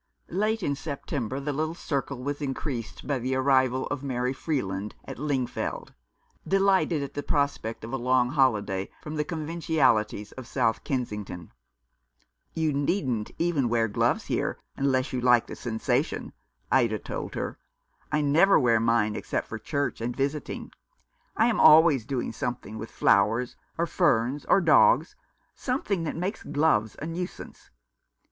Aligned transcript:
Late 0.31 0.63
in 0.63 0.73
September 0.73 1.39
the 1.39 1.53
little 1.53 1.75
circle 1.75 2.23
was 2.23 2.41
increased 2.41 3.05
by 3.05 3.19
the 3.19 3.35
arrival 3.35 3.85
of 3.89 4.01
Mary 4.01 4.33
Freeland 4.33 4.95
at 5.05 5.19
Lingfield, 5.19 5.93
delighted 6.47 7.03
at 7.03 7.13
the 7.13 7.21
prospect 7.21 7.83
of 7.83 7.93
a 7.93 7.97
long 7.97 8.31
holiday 8.31 8.89
from 9.03 9.13
the 9.15 9.23
conventionalities 9.23 10.31
of 10.31 10.47
South 10.47 10.83
Kensington. 10.83 11.51
"You 12.55 12.73
needn't 12.73 13.29
even 13.37 13.69
wear 13.69 13.87
gloves 13.87 14.25
here, 14.25 14.57
unless 14.75 15.13
you 15.13 15.21
like 15.21 15.45
the 15.45 15.55
sensation," 15.55 16.33
Ida 16.71 16.97
told 16.97 17.35
her." 17.35 17.59
I 18.11 18.21
never 18.21 18.59
wear 18.59 18.79
mine 18.79 19.15
except 19.15 19.45
for 19.47 19.59
church 19.59 20.01
and 20.01 20.15
visiting. 20.17 20.71
I 21.37 21.45
am 21.45 21.59
always 21.59 22.07
doing 22.07 22.31
something 22.31 22.79
with 22.79 22.89
flowers, 22.89 23.55
or 23.77 23.85
ferns, 23.85 24.45
or 24.45 24.61
dogs, 24.61 25.15
something 25.53 26.05
that 26.05 26.15
makes 26.15 26.41
gloves 26.41 26.95
a 26.97 27.05
nuisance. 27.05 27.69